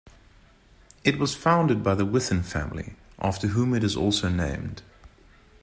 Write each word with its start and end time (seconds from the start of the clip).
It 1.03 1.19
was 1.19 1.35
founded 1.35 1.83
by 1.83 1.93
the 1.93 2.07
Whitin 2.07 2.41
family, 2.43 2.95
after 3.19 3.49
whom 3.49 3.75
it 3.75 3.83
is 3.83 3.95
also 3.95 4.29
named. 4.29 4.81